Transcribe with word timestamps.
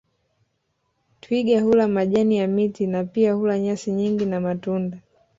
Twiga 1.19 1.61
hula 1.61 1.87
majani 1.87 2.37
ya 2.37 2.47
miti 2.47 2.87
na 2.87 3.03
pia 3.03 3.33
hula 3.33 3.59
nyasi 3.59 3.91
nyingi 3.91 4.25
na 4.25 4.39
matunda 4.39 4.97